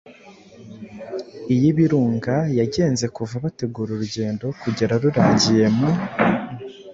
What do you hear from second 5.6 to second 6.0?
Mu